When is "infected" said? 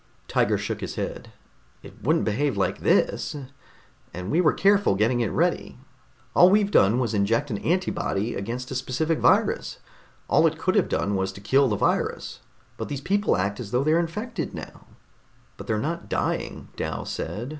13.99-14.55